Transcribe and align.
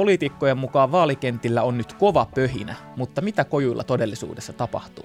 Poliitikkojen 0.00 0.58
mukaan 0.58 0.92
vaalikentillä 0.92 1.62
on 1.62 1.78
nyt 1.78 1.92
kova 1.92 2.26
pöhinä, 2.34 2.74
mutta 2.96 3.20
mitä 3.20 3.44
kojuilla 3.44 3.84
todellisuudessa 3.84 4.52
tapahtuu? 4.52 5.04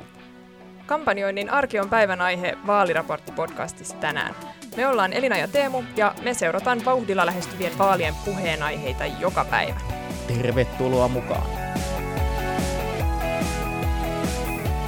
Kampanjoinnin 0.86 1.50
arki 1.50 1.80
on 1.80 1.90
päivän 1.90 2.22
aihe 2.22 2.58
Vaaliraportti-podcastissa 2.68 3.98
tänään. 4.00 4.36
Me 4.78 4.88
ollaan 4.88 5.14
Elina 5.14 5.38
ja 5.38 5.48
Teemu 5.48 5.84
ja 5.96 6.16
me 6.22 6.34
seurataan 6.34 6.86
vauhdilla 6.86 7.26
lähestyvien 7.26 7.78
vaalien 7.78 8.14
puheenaiheita 8.26 9.06
joka 9.06 9.46
päivä. 9.46 9.80
Tervetuloa 10.28 11.08
mukaan! 11.08 11.48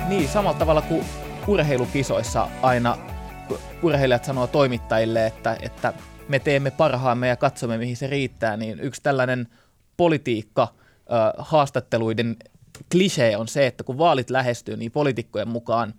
Niin, 0.07 0.27
samalla 0.27 0.59
tavalla 0.59 0.81
kuin 0.81 1.05
urheilukisoissa 1.47 2.47
aina 2.61 2.97
urheilijat 3.81 4.25
sanoo 4.25 4.47
toimittajille, 4.47 5.25
että, 5.27 5.57
että 5.61 5.93
me 6.27 6.39
teemme 6.39 6.71
parhaamme 6.71 7.27
ja 7.27 7.35
katsomme, 7.35 7.77
mihin 7.77 7.97
se 7.97 8.07
riittää, 8.07 8.57
niin 8.57 8.79
yksi 8.79 9.03
tällainen 9.03 9.47
politiikka 9.97 10.73
haastatteluiden 11.37 12.35
klisee 12.91 13.37
on 13.37 13.47
se, 13.47 13.67
että 13.67 13.83
kun 13.83 13.97
vaalit 13.97 14.29
lähestyy, 14.29 14.77
niin 14.77 14.91
poliitikkojen 14.91 15.47
mukaan 15.47 15.93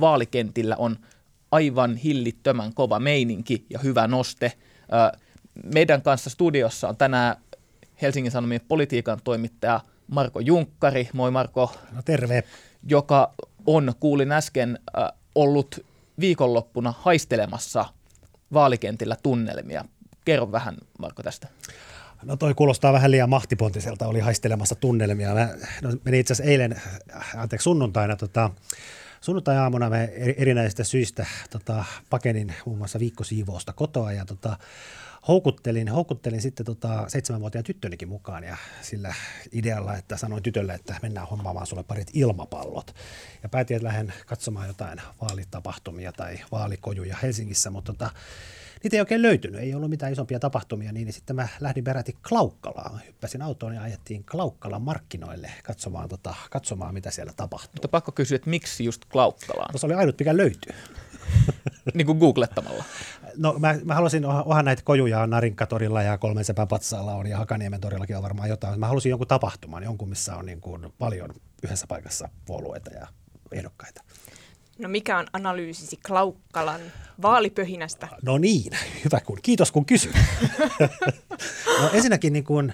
vaalikentillä 0.00 0.76
on 0.76 0.96
aivan 1.50 1.96
hillittömän 1.96 2.74
kova 2.74 3.00
meininki 3.00 3.66
ja 3.70 3.78
hyvä 3.78 4.06
noste. 4.06 4.52
Meidän 5.74 6.02
kanssa 6.02 6.30
studiossa 6.30 6.88
on 6.88 6.96
tänään 6.96 7.36
Helsingin 8.02 8.32
Sanomien 8.32 8.60
politiikan 8.68 9.20
toimittaja 9.24 9.80
Marko 10.06 10.40
Junkkari. 10.40 11.08
Moi 11.12 11.30
Marko. 11.30 11.72
No 11.92 12.02
terve. 12.02 12.44
Joka 12.88 13.34
on, 13.66 13.92
kuulin 14.00 14.32
äsken, 14.32 14.78
ollut 15.34 15.86
viikonloppuna 16.20 16.94
haistelemassa 16.98 17.84
vaalikentillä 18.52 19.16
tunnelmia. 19.22 19.84
Kerro 20.24 20.52
vähän, 20.52 20.76
Marko, 20.98 21.22
tästä. 21.22 21.48
No 22.24 22.36
toi 22.36 22.54
kuulostaa 22.54 22.92
vähän 22.92 23.10
liian 23.10 23.30
mahtipontiselta, 23.30 24.06
oli 24.08 24.20
haistelemassa 24.20 24.74
tunnelmia. 24.74 25.34
Mä 25.34 25.48
no, 25.82 25.90
menin 26.04 26.20
itse 26.20 26.32
asiassa 26.32 26.50
eilen, 26.50 26.80
anteeksi 27.36 27.64
sunnuntaina, 27.64 28.16
tota, 28.16 28.50
sunnuntai-aamuna 29.20 29.90
me 29.90 30.12
erinäisistä 30.36 30.84
syistä 30.84 31.26
tota, 31.50 31.84
pakenin 32.10 32.54
muun 32.66 32.78
muassa 32.78 32.98
viikkosiivousta 32.98 33.72
kotoa 33.72 34.12
ja 34.12 34.24
tota, 34.24 34.56
houkuttelin, 35.28 35.88
houkuttelin 35.88 36.40
sitten 36.40 36.66
tota 36.66 37.04
seitsemänvuotiaan 37.08 37.64
tyttönikin 37.64 38.08
mukaan 38.08 38.44
ja 38.44 38.56
sillä 38.82 39.14
idealla, 39.52 39.96
että 39.96 40.16
sanoin 40.16 40.42
tytölle, 40.42 40.74
että 40.74 40.96
mennään 41.02 41.28
hommaamaan 41.28 41.66
sulle 41.66 41.82
parit 41.82 42.10
ilmapallot. 42.12 42.94
Ja 43.42 43.48
päätin, 43.48 43.76
että 43.76 43.86
lähden 43.86 44.12
katsomaan 44.26 44.68
jotain 44.68 45.00
vaalitapahtumia 45.20 46.12
tai 46.12 46.38
vaalikojuja 46.52 47.16
Helsingissä, 47.22 47.70
mutta 47.70 47.92
tota, 47.92 48.10
niitä 48.84 48.96
ei 48.96 49.00
oikein 49.00 49.22
löytynyt, 49.22 49.60
ei 49.60 49.74
ollut 49.74 49.90
mitään 49.90 50.12
isompia 50.12 50.40
tapahtumia, 50.40 50.92
niin, 50.92 51.12
sitten 51.12 51.36
mä 51.36 51.48
lähdin 51.60 51.84
peräti 51.84 52.16
Klaukkalaan. 52.28 53.00
Hyppäsin 53.06 53.42
autoon 53.42 53.74
ja 53.74 53.82
ajettiin 53.82 54.24
Klaukkalan 54.24 54.82
markkinoille 54.82 55.50
katsomaan, 55.64 56.08
tota, 56.08 56.34
katsomaan 56.50 56.94
mitä 56.94 57.10
siellä 57.10 57.32
tapahtuu. 57.36 57.72
Mutta 57.74 57.88
pakko 57.88 58.12
kysyä, 58.12 58.36
että 58.36 58.50
miksi 58.50 58.84
just 58.84 59.04
Klaukkalaan? 59.04 59.70
No 59.72 59.78
se 59.78 59.86
oli 59.86 59.94
ainut, 59.94 60.18
mikä 60.18 60.36
löytyy. 60.36 60.74
niin 61.94 62.06
kuin 62.06 62.18
googlettamalla? 62.18 62.84
No 63.36 63.54
mä, 63.58 63.74
mä 63.84 63.94
halusin, 63.94 64.26
onhan 64.26 64.64
näitä 64.64 64.82
kojuja 64.84 65.26
Narinkatorilla 65.26 66.02
ja 66.02 66.18
Kolmen 66.18 66.44
sepän 66.44 66.68
patsaalla 66.68 67.14
on 67.14 67.26
ja 67.26 67.38
Hakaniemen 67.38 67.80
torillakin 67.80 68.16
on 68.16 68.22
varmaan 68.22 68.48
jotain. 68.48 68.80
Mä 68.80 68.88
halusin 68.88 69.10
jonkun 69.10 69.28
tapahtuman, 69.28 69.82
jonkun 69.82 70.08
missä 70.08 70.36
on 70.36 70.46
niin 70.46 70.60
kuin 70.60 70.92
paljon 70.98 71.30
yhdessä 71.62 71.86
paikassa 71.86 72.28
puolueita 72.46 72.90
ja 72.90 73.06
ehdokkaita. 73.52 74.02
No 74.78 74.88
mikä 74.88 75.18
on 75.18 75.26
analyysisi 75.32 75.98
Klaukkalan 76.06 76.80
vaalipöhinästä? 77.22 78.08
No 78.22 78.38
niin, 78.38 78.72
hyvä 79.04 79.20
kun. 79.20 79.38
Kiitos 79.42 79.72
kun 79.72 79.86
kysyt. 79.86 80.12
no 81.80 81.90
ensinnäkin 81.92 82.32
niin 82.32 82.44
kuin, 82.44 82.72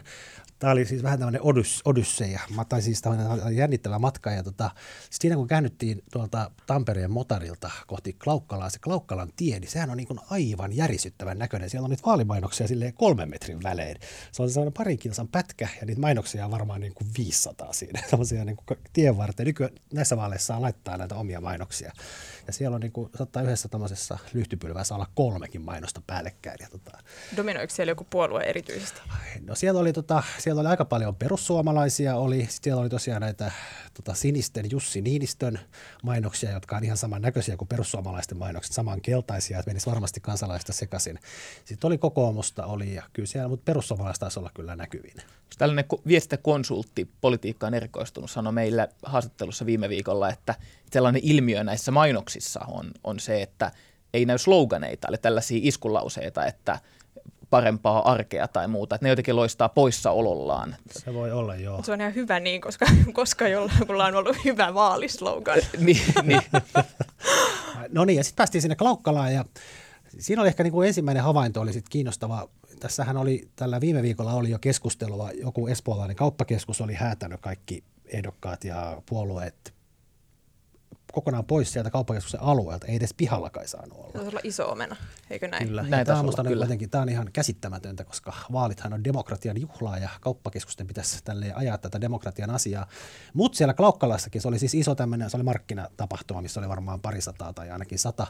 Tämä 0.60 0.72
oli 0.72 0.84
siis 0.84 1.02
vähän 1.02 1.18
tämmöinen 1.18 1.42
odys, 1.42 1.82
odysseja, 1.84 2.40
tai 2.68 2.82
siis 2.82 3.02
tämmöinen 3.02 3.56
jännittävä 3.56 3.98
matka. 3.98 4.30
Ja 4.30 4.42
tota, 4.42 4.70
siinä 5.10 5.36
kun 5.36 5.46
käännyttiin 5.46 6.02
tuolta 6.12 6.50
Tampereen 6.66 7.10
motarilta 7.10 7.70
kohti 7.86 8.12
Klaukkalaa, 8.12 8.70
se 8.70 8.78
Klaukkalan 8.78 9.32
tie, 9.36 9.60
niin 9.60 9.70
sehän 9.70 9.90
on 9.90 9.96
niin 9.96 10.06
kuin 10.06 10.20
aivan 10.30 10.76
järisyttävän 10.76 11.38
näköinen. 11.38 11.70
Siellä 11.70 11.84
on 11.84 11.90
niitä 11.90 12.06
vaalimainoksia 12.06 12.68
silleen 12.68 12.94
kolmen 12.94 13.30
metrin 13.30 13.62
välein. 13.62 13.96
Se 14.32 14.42
on 14.42 14.50
sellainen 14.50 14.72
parin 14.72 14.98
kilsan 14.98 15.28
pätkä 15.28 15.68
ja 15.80 15.86
niitä 15.86 16.00
mainoksia 16.00 16.44
on 16.44 16.50
varmaan 16.50 16.80
niin 16.80 16.94
kuin 16.94 17.10
500 17.18 17.72
siinä. 17.72 18.02
Sellaisia 18.10 18.44
niin 18.44 18.56
kuin 18.56 18.78
tien 18.92 19.16
varten. 19.16 19.46
Nykyään 19.46 19.72
näissä 19.92 20.16
vaaleissa 20.16 20.46
saa 20.46 20.60
laittaa 20.60 20.96
näitä 20.96 21.14
omia 21.14 21.40
mainoksia. 21.40 21.92
Ja 22.50 22.54
siellä 22.54 22.74
on 22.74 22.80
niin 22.80 22.92
kuin, 22.92 23.10
saattaa 23.14 23.42
yhdessä 23.42 23.68
tämmöisessä 23.68 24.18
lyhtypylvässä 24.34 24.94
olla 24.94 25.06
kolmekin 25.14 25.60
mainosta 25.60 26.02
päällekkäin. 26.06 26.56
Ja 26.60 26.68
tota, 26.70 26.98
Dominoiko 27.36 27.74
siellä 27.74 27.90
joku 27.90 28.06
puolue 28.10 28.42
erityisesti? 28.42 29.00
No 29.46 29.54
siellä 29.54 29.80
oli, 29.80 29.92
tota, 29.92 30.22
siellä 30.38 30.60
oli 30.60 30.68
aika 30.68 30.84
paljon 30.84 31.16
perussuomalaisia, 31.16 32.16
oli, 32.16 32.46
siellä 32.50 32.80
oli 32.80 32.88
tosiaan 32.88 33.22
näitä 33.22 33.52
tota, 33.94 34.14
sinisten 34.14 34.70
Jussi 34.70 35.00
Niinistön 35.00 35.58
mainoksia, 36.02 36.50
jotka 36.50 36.76
on 36.76 36.84
ihan 36.84 36.96
samannäköisiä 36.96 37.56
kuin 37.56 37.68
perussuomalaisten 37.68 38.38
mainokset, 38.38 38.72
samankeltaisia, 38.72 39.58
että 39.58 39.70
menisi 39.70 39.90
varmasti 39.90 40.20
kansalaista 40.20 40.72
sekaisin. 40.72 41.18
Sitten 41.64 41.88
oli 41.88 41.98
kokoomusta, 41.98 42.66
oli 42.66 42.94
ja 42.94 43.02
kyllä 43.12 43.26
siellä, 43.26 43.48
mutta 43.48 43.64
perussuomalaista 43.64 44.20
taisi 44.20 44.38
olla 44.38 44.50
kyllä 44.54 44.76
näkyvin. 44.76 45.16
Tällainen 45.58 45.84
viestintäkonsultti 46.06 47.08
politiikkaan 47.20 47.74
erikoistunut 47.74 48.30
sanoi 48.30 48.52
meillä 48.52 48.88
haastattelussa 49.02 49.66
viime 49.66 49.88
viikolla, 49.88 50.28
että 50.28 50.54
sellainen 50.92 51.22
ilmiö 51.24 51.64
näissä 51.64 51.90
mainoksissa 51.90 52.60
on, 52.68 52.90
on 53.04 53.20
se, 53.20 53.42
että 53.42 53.72
ei 54.14 54.24
näy 54.24 54.38
sloganeita, 54.38 55.08
eli 55.08 55.18
tällaisia 55.18 55.60
iskulauseita, 55.62 56.46
että 56.46 56.78
parempaa 57.50 58.12
arkea 58.12 58.48
tai 58.48 58.68
muuta. 58.68 58.94
Että 58.94 59.06
ne 59.06 59.10
jotenkin 59.10 59.36
loistaa 59.36 59.68
poissaolollaan. 59.68 60.76
Se 60.90 61.14
voi 61.14 61.32
olla, 61.32 61.56
joo. 61.56 61.82
Se 61.82 61.92
on 61.92 62.00
ihan 62.00 62.14
hyvä 62.14 62.40
niin, 62.40 62.60
koska, 62.60 62.86
koska 63.12 63.48
jollakulla 63.48 64.04
on 64.04 64.14
ollut 64.14 64.36
hyvä 64.44 64.74
vaalislogan. 64.74 65.58
niin, 65.78 66.02
niin. 66.22 66.42
no 67.92 68.04
niin, 68.04 68.16
ja 68.16 68.24
sitten 68.24 68.36
päästiin 68.36 68.62
sinne 68.62 68.76
Klaukkalaan 68.76 69.34
ja 69.34 69.44
siinä 70.18 70.42
oli 70.42 70.48
ehkä 70.48 70.62
niin 70.62 70.72
kuin 70.72 70.88
ensimmäinen 70.88 71.22
havainto 71.22 71.60
oli 71.60 71.72
sitten 71.72 71.90
kiinnostava. 71.90 72.48
Tässähän 72.80 73.16
oli, 73.16 73.48
tällä 73.56 73.80
viime 73.80 74.02
viikolla 74.02 74.32
oli 74.32 74.50
jo 74.50 74.58
keskustelua, 74.58 75.30
joku 75.30 75.66
espoolainen 75.66 76.16
kauppakeskus 76.16 76.80
oli 76.80 76.94
häätänyt 76.94 77.40
kaikki 77.40 77.84
ehdokkaat 78.06 78.64
ja 78.64 79.02
puolueet 79.06 79.74
kokonaan 81.12 81.44
pois 81.44 81.72
sieltä 81.72 81.90
kauppakeskuksen 81.90 82.42
alueelta, 82.42 82.86
ei 82.86 82.96
edes 82.96 83.14
pihalla 83.14 83.50
kai 83.50 83.68
saanut 83.68 83.98
olla. 83.98 84.12
Se 84.12 84.18
olla 84.18 84.40
iso 84.44 84.70
omena, 84.70 84.96
eikö 85.30 85.48
näin? 85.48 85.66
Kyllä, 85.66 85.82
näin 85.82 86.06
tämä, 86.06 86.20
on 86.20 86.46
kyllä. 86.48 86.64
Jotenkin, 86.64 86.90
tämä 86.90 87.02
on 87.02 87.08
ihan 87.08 87.30
käsittämätöntä, 87.32 88.04
koska 88.04 88.32
vaalithan 88.52 88.92
on 88.92 89.04
demokratian 89.04 89.60
juhlaa 89.60 89.98
ja 89.98 90.08
kauppakeskusten 90.20 90.86
pitäisi 90.86 91.24
tälleen 91.24 91.56
ajaa 91.56 91.78
tätä 91.78 92.00
demokratian 92.00 92.50
asiaa. 92.50 92.86
Mutta 93.34 93.56
siellä 93.58 93.74
Klaukkalassakin 93.74 94.42
se 94.42 94.48
oli 94.48 94.58
siis 94.58 94.74
iso 94.74 94.94
tämmöinen, 94.94 95.30
se 95.30 95.36
oli 95.36 95.44
markkinatapahtuma, 95.44 96.42
missä 96.42 96.60
oli 96.60 96.68
varmaan 96.68 97.00
parisataa 97.00 97.52
tai 97.52 97.70
ainakin 97.70 97.98
sata 97.98 98.26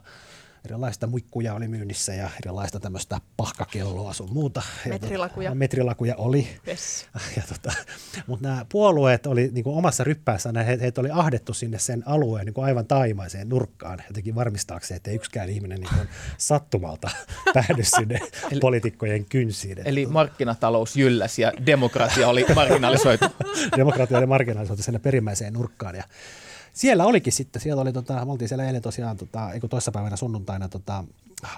erilaista 0.65 1.07
muikkuja 1.07 1.55
oli 1.55 1.69
myynnissä 1.69 2.15
ja 2.15 2.31
erilaista 2.43 2.81
tämmöistä 2.81 3.21
pahkakelloa 3.37 4.13
sun 4.13 4.33
muuta. 4.33 4.63
Metrilakuja. 4.89 5.51
Ja, 5.51 5.55
metrilakuja 5.55 6.15
oli. 6.17 6.49
Yes. 6.69 7.07
Ja 7.37 7.43
tota, 7.49 7.73
mutta 8.27 8.49
nämä 8.49 8.67
puolueet 8.73 9.27
oli 9.27 9.51
niin 9.53 9.65
kuin 9.65 9.77
omassa 9.77 10.05
ryppäässään, 10.05 10.57
he, 10.57 10.79
heitä 10.81 11.01
oli 11.01 11.11
ahdettu 11.13 11.55
sinne 11.55 11.79
sen 11.79 12.03
alueen 12.07 12.47
niin 12.47 12.55
kuin 12.55 12.65
aivan 12.65 12.87
taimaiseen 12.87 13.49
nurkkaan, 13.49 14.03
jotenkin 14.09 14.35
varmistaakseen, 14.35 14.97
että 14.97 15.11
yksikään 15.11 15.49
ihminen 15.49 15.81
niin 15.81 15.95
kuin 15.95 16.09
sattumalta 16.39 17.11
päädy 17.55 17.85
sinne 17.85 18.21
eli, 18.51 18.61
poliitikkojen 18.61 19.25
kynsiin. 19.25 19.79
Eli 19.85 20.07
markkinatalous 20.07 20.97
jylläs 20.97 21.39
ja 21.39 21.53
demokratia 21.67 22.29
oli 22.29 22.47
marginalisoitu. 22.55 23.25
demokratia 23.77 24.19
oli 24.19 24.27
marginalisoitu 24.27 24.83
sinne 24.83 24.99
perimmäiseen 24.99 25.53
nurkkaan 25.53 25.95
ja 25.95 26.05
siellä 26.73 27.05
olikin 27.05 27.33
sitten, 27.33 27.63
siellä 27.63 27.83
oli, 27.83 27.93
tota, 27.93 28.25
me 28.25 28.33
oltiin 28.33 28.49
siellä 28.49 28.67
eilen 28.67 28.83
tosiaan, 28.83 29.17
tota, 29.17 29.53
eikö 29.53 29.69
toissapäivänä 29.69 30.17
sunnuntaina 30.17 30.69
tota, 30.69 31.05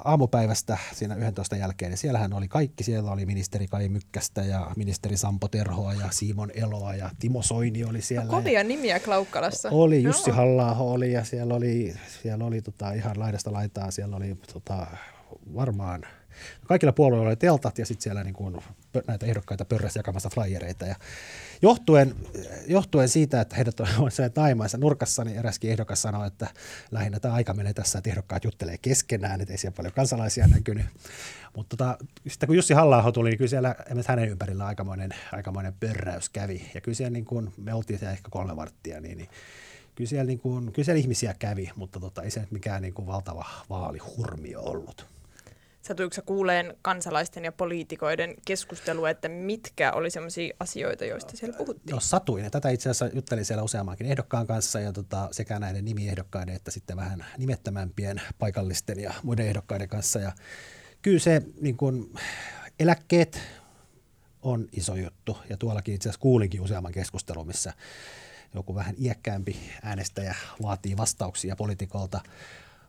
aamupäivästä 0.04 0.78
siinä 0.94 1.14
11 1.14 1.56
jälkeen, 1.56 1.90
niin 1.90 1.98
siellähän 1.98 2.32
oli 2.32 2.48
kaikki, 2.48 2.84
siellä 2.84 3.10
oli 3.10 3.26
ministeri 3.26 3.66
Kai 3.66 3.88
Mykkästä 3.88 4.42
ja 4.42 4.70
ministeri 4.76 5.16
Sampo 5.16 5.48
Terhoa 5.48 5.94
ja 5.94 6.10
Simon 6.10 6.50
Eloa 6.54 6.94
ja 6.94 7.10
Timo 7.18 7.42
Soini 7.42 7.84
oli 7.84 8.02
siellä. 8.02 8.24
No, 8.24 8.30
kovia 8.30 8.64
nimiä 8.64 9.00
Klaukkalassa. 9.00 9.68
Oli, 9.72 10.02
Jussi 10.02 10.30
no. 10.30 10.36
halla 10.36 10.74
oli 10.74 11.12
ja 11.12 11.24
siellä 11.24 11.54
oli, 11.54 11.94
siellä 12.22 12.44
oli 12.44 12.62
tota, 12.62 12.92
ihan 12.92 13.18
laidasta 13.18 13.52
laitaa, 13.52 13.90
siellä 13.90 14.16
oli 14.16 14.36
tota, 14.52 14.86
varmaan– 15.54 16.02
Kaikilla 16.66 16.92
puolueilla 16.92 17.28
oli 17.28 17.36
teltat 17.36 17.78
ja 17.78 17.86
sitten 17.86 18.02
siellä 18.02 18.24
niin 18.24 18.34
kuin 18.34 18.56
näitä 19.06 19.26
ehdokkaita 19.26 19.64
pörräsi 19.64 19.98
jakamassa 19.98 20.30
flyereita. 20.34 20.86
Ja 20.86 20.96
johtuen, 21.62 22.14
johtuen 22.66 23.08
siitä, 23.08 23.40
että 23.40 23.56
heidät 23.56 23.80
on 23.80 24.10
se 24.10 24.28
taimaissa 24.28 24.78
nurkassa, 24.78 25.24
niin 25.24 25.38
eräskin 25.38 25.70
ehdokas 25.70 26.02
sanoi, 26.02 26.26
että 26.26 26.46
lähinnä 26.90 27.20
tämä 27.20 27.34
aika 27.34 27.54
menee 27.54 27.74
tässä, 27.74 27.98
että 27.98 28.10
ehdokkaat 28.10 28.44
juttelee 28.44 28.78
keskenään, 28.78 29.40
että 29.40 29.54
ei 29.54 29.58
siellä 29.58 29.76
paljon 29.76 29.92
kansalaisia 29.92 30.46
näkynyt. 30.46 30.86
Mutta 31.56 31.76
tota, 31.76 31.98
sitten 32.28 32.46
kun 32.46 32.56
Jussi 32.56 32.74
halla 32.74 33.12
tuli, 33.12 33.28
niin 33.28 33.38
kyllä 33.38 33.48
siellä 33.48 33.74
hänen 34.06 34.28
ympärillä 34.28 34.66
aikamoinen, 34.66 35.10
aikamoinen 35.32 35.74
pörräys 35.80 36.28
kävi. 36.28 36.70
Ja 36.74 36.80
kyllä 36.80 36.96
siellä 36.96 37.12
niin 37.12 37.24
kuin, 37.24 37.52
me 37.56 37.74
oltiin 37.74 37.98
siellä 37.98 38.12
ehkä 38.12 38.28
kolme 38.30 38.56
varttia, 38.56 39.00
niin, 39.00 39.18
niin 39.18 39.28
kyllä 39.94 40.08
siellä, 40.08 40.24
niin 40.24 40.38
kuin, 40.38 40.72
kyllä 40.72 40.84
siellä 40.84 41.00
ihmisiä 41.00 41.34
kävi, 41.38 41.70
mutta 41.76 42.00
tota, 42.00 42.22
ei 42.22 42.30
se 42.30 42.46
mikään 42.50 42.82
niin 42.82 42.94
kuin 42.94 43.06
valtava 43.06 43.44
vaalihurmio 43.70 44.60
ollut. 44.60 45.12
Satuiko 45.82 46.14
sä 46.14 46.22
kuuleen 46.22 46.76
kansalaisten 46.82 47.44
ja 47.44 47.52
poliitikoiden 47.52 48.34
keskustelua, 48.46 49.10
että 49.10 49.28
mitkä 49.28 49.92
oli 49.92 50.10
sellaisia 50.10 50.54
asioita, 50.60 51.04
joista 51.04 51.36
siellä 51.36 51.58
puhuttiin? 51.58 51.94
No 51.94 52.00
satuin. 52.00 52.44
Ja 52.44 52.50
tätä 52.50 52.68
itse 52.68 52.90
asiassa 52.90 53.16
juttelin 53.16 53.44
siellä 53.44 53.62
useammankin 53.62 54.06
ehdokkaan 54.06 54.46
kanssa 54.46 54.80
ja 54.80 54.92
tota, 54.92 55.28
sekä 55.30 55.58
näiden 55.58 55.84
nimiehdokkaiden 55.84 56.54
että 56.54 56.70
sitten 56.70 56.96
vähän 56.96 57.24
nimettömämpien 57.38 58.22
paikallisten 58.38 59.00
ja 59.00 59.14
muiden 59.22 59.46
ehdokkaiden 59.46 59.88
kanssa. 59.88 60.18
Ja 60.18 60.32
kyllä 61.02 61.18
se 61.18 61.42
niin 61.60 61.76
kuin, 61.76 62.14
eläkkeet 62.80 63.40
on 64.42 64.68
iso 64.72 64.94
juttu 64.94 65.36
ja 65.50 65.56
tuollakin 65.56 65.94
itse 65.94 66.08
asiassa 66.08 66.20
kuulinkin 66.20 66.60
useamman 66.60 66.92
keskustelun, 66.92 67.46
missä 67.46 67.72
joku 68.54 68.74
vähän 68.74 68.94
iäkkäämpi 68.98 69.56
äänestäjä 69.82 70.34
vaatii 70.62 70.96
vastauksia 70.96 71.56
poliitikolta. 71.56 72.20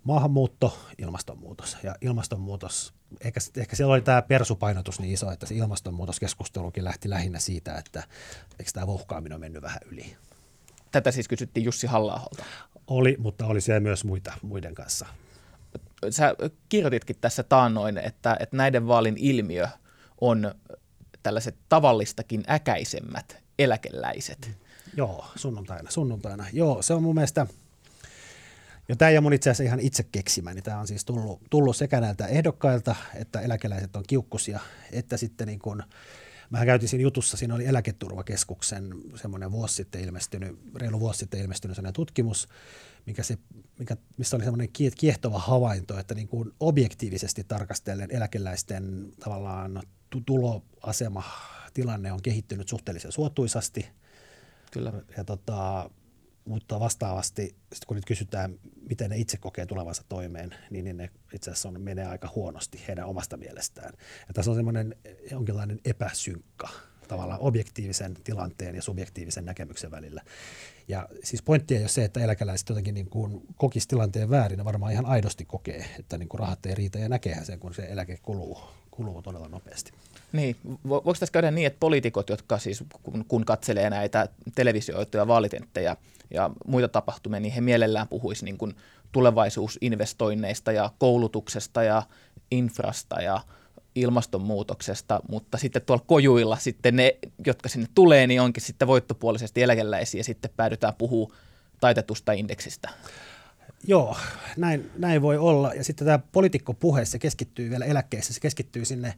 Maahanmuutto, 0.04 0.78
ilmastonmuutos. 0.98 1.78
Ja 1.84 1.96
ilmastonmuutos, 2.02 2.94
ehkä, 3.22 3.40
ehkä 3.58 3.76
siellä 3.76 3.94
oli 3.94 4.02
tämä 4.02 4.22
persupainotus 4.22 5.00
niin 5.00 5.14
iso, 5.14 5.32
että 5.32 5.46
se 5.46 5.56
ilmastonmuutoskeskustelukin 5.56 6.84
lähti 6.84 7.10
lähinnä 7.10 7.40
siitä, 7.40 7.76
että 7.76 8.04
eikö 8.60 8.72
tämä 8.74 8.88
vohkaaminen 8.88 9.36
on 9.36 9.42
mennyt 9.42 9.62
vähän 9.62 9.80
yli. 9.92 10.16
Tätä 10.92 11.12
siis 11.12 11.28
kysyttiin 11.28 11.64
Jussi 11.64 11.88
halla 11.88 12.30
Oli, 12.88 13.16
mutta 13.20 13.46
oli 13.46 13.62
siellä 13.62 13.80
myös 13.80 14.04
muita, 14.04 14.34
muiden 14.42 14.76
kanssa. 14.76 15.06
Sä 16.10 16.36
kirjoititkin 16.70 17.16
tässä 17.22 17.44
taannoin, 17.44 17.98
että, 17.98 18.38
että 18.40 18.58
näiden 18.58 18.88
vaalin 18.88 19.18
ilmiö 19.18 19.68
on 20.22 20.56
tällaiset 21.24 21.56
tavallistakin 21.70 22.44
äkäisemmät 22.50 23.44
eläkeläiset. 23.60 24.52
Joo, 24.98 25.26
sunnuntaina, 25.36 25.92
sunnuntaina. 25.92 26.46
Joo, 26.54 26.82
se 26.82 26.94
on 26.94 27.04
mun 27.04 27.16
mielestä, 27.16 27.48
ja 28.90 28.96
tämä 28.96 29.10
ei 29.10 29.18
ole 29.18 29.22
mun 29.22 29.34
itse 29.34 29.50
asiassa 29.50 29.64
ihan 29.64 29.80
itse 29.80 30.04
keksimä, 30.12 30.54
niin 30.54 30.64
tämä 30.64 30.80
on 30.80 30.88
siis 30.88 31.06
tullut, 31.06 31.42
tullut 31.50 31.76
sekä 31.76 32.02
näiltä 32.02 32.28
ehdokkailta, 32.28 32.96
että 33.16 33.42
eläkeläiset 33.42 33.96
on 33.96 34.04
kiukkusia, 34.08 34.60
että 34.92 35.18
sitten 35.18 35.48
niin 35.48 35.60
kuin, 35.60 35.84
Mähän 36.50 36.68
käytin 36.68 36.90
siinä 36.90 37.02
jutussa, 37.02 37.38
siinä 37.38 37.56
oli 37.56 37.66
eläketurvakeskuksen 37.66 38.94
semmoinen 39.16 39.52
vuosi 39.52 39.76
sitten 39.76 40.02
ilmestynyt, 40.02 40.60
reilu 40.76 41.00
vuosi 41.00 41.20
sitten 41.20 41.40
ilmestynyt 41.40 41.76
semmoinen 41.76 41.94
tutkimus, 41.94 42.48
mikä 43.06 43.24
se, 43.24 43.38
mikä, 43.80 43.98
missä 44.18 44.36
oli 44.36 44.44
semmoinen 44.44 44.70
kiehtova 44.98 45.40
havainto, 45.40 46.00
että 46.00 46.16
niin 46.16 46.28
kuin 46.28 46.52
objektiivisesti 46.60 47.44
tarkastellen 47.44 48.12
eläkeläisten 48.12 49.14
tavallaan 49.20 49.82
tuloasema, 50.26 51.24
tilanne 51.74 52.12
on 52.12 52.22
kehittynyt 52.22 52.68
suhteellisen 52.68 53.12
suotuisasti– 53.12 53.86
Kyllä. 54.74 54.94
Ja 55.18 55.24
tota, 55.24 55.90
mutta 56.46 56.80
vastaavasti, 56.80 57.56
kun 57.88 57.96
nyt 57.96 58.06
kysytään, 58.06 58.60
miten 58.90 59.10
ne 59.10 59.18
itse 59.18 59.38
kokee 59.38 59.66
tulevansa 59.66 60.04
toimeen, 60.10 60.56
niin, 60.70 60.86
niin 60.86 60.98
ne 60.98 61.10
itse 61.34 61.52
asiassa 61.52 61.70
on, 61.70 61.82
menee 61.82 62.06
aika 62.06 62.32
huonosti 62.36 62.84
heidän 62.88 63.06
omasta 63.06 63.38
mielestään. 63.38 63.94
Ja 64.28 64.34
tässä 64.34 64.52
on 64.52 64.56
semmoinen 64.56 64.96
jonkinlainen 65.32 65.80
epäsynkka 65.86 66.70
tavallaan 67.08 67.40
objektiivisen 67.40 68.16
tilanteen 68.24 68.76
ja 68.76 68.82
subjektiivisen 68.82 69.46
näkemyksen 69.46 69.92
välillä. 69.92 70.22
Ja 70.88 71.10
siis 71.24 71.42
pointti 71.42 71.76
ei 71.76 71.82
ole 71.82 71.90
se, 71.90 72.04
että 72.04 72.20
eläkeläiset 72.20 72.70
jotenkin 72.70 72.94
niin 72.94 73.10
kuin 73.10 73.42
kokisi 73.56 73.88
tilanteen 73.88 74.30
väärin, 74.30 74.58
ne 74.58 74.66
varmaan 74.66 74.92
ihan 74.92 75.06
aidosti 75.06 75.46
kokee, 75.46 75.86
että 76.00 76.18
niin 76.18 76.30
kuin 76.30 76.40
rahat 76.40 76.66
ei 76.66 76.76
riitä 76.76 77.00
ja 77.00 77.10
näkeehän 77.10 77.46
sen, 77.46 77.60
kun 77.60 77.74
se 77.74 77.84
eläke 77.84 78.18
kuluu, 78.22 78.60
kuluu 78.92 79.22
todella 79.22 79.48
nopeasti. 79.48 79.92
Niin, 80.34 80.56
voiko 80.88 81.14
tässä 81.14 81.34
käydä 81.34 81.52
niin, 81.52 81.68
että 81.68 81.80
poliitikot, 81.80 82.30
jotka 82.30 82.58
siis 82.58 82.84
kun, 83.04 83.26
kun 83.28 83.46
katselee 83.46 83.90
näitä 83.90 84.30
televisioituja 84.56 85.28
vaalitenttejä 85.28 85.96
ja 86.32 86.50
muita 86.68 86.88
tapahtumia, 86.88 87.40
niin 87.40 87.54
he 87.54 87.62
mielellään 87.62 88.08
puhuisi 88.08 88.46
niin 88.46 88.58
kuin 88.58 88.76
tulevaisuusinvestoinneista 89.12 90.72
ja 90.72 90.90
koulutuksesta 91.00 91.84
ja 91.84 92.04
infrasta 92.52 93.22
ja 93.22 93.42
ilmastonmuutoksesta, 93.96 95.20
mutta 95.30 95.58
sitten 95.58 95.82
tuolla 95.82 96.04
kojuilla 96.08 96.58
sitten 96.58 96.96
ne, 96.96 97.18
jotka 97.46 97.70
sinne 97.70 97.88
tulee, 97.96 98.28
niin 98.28 98.42
onkin 98.42 98.64
sitten 98.64 98.88
voittopuolisesti 98.88 99.64
eläkeläisiä 99.64 100.20
ja 100.20 100.24
sitten 100.24 100.52
päädytään 100.58 100.94
puhua 100.98 101.34
taitetusta 101.80 102.32
indeksistä. 102.32 102.90
Joo, 103.88 104.18
näin, 104.58 104.92
näin 104.98 105.22
voi 105.22 105.38
olla. 105.38 105.74
Ja 105.74 105.84
sitten 105.84 106.06
tämä 106.06 106.20
poliitikkopuhe, 106.32 107.06
se 107.06 107.20
keskittyy 107.20 107.70
vielä 107.70 107.86
eläkkeessä, 107.86 108.34
se 108.34 108.40
keskittyy 108.40 108.86
sinne 108.86 109.14